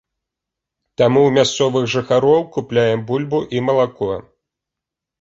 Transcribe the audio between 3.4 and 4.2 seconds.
і малако.